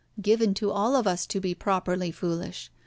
given 0.19 0.55
to 0.55 0.71
all 0.71 0.95
of 0.95 1.05
us 1.05 1.27
to 1.27 1.39
be 1.39 1.53
properly 1.53 2.09
foolish. 2.09 2.71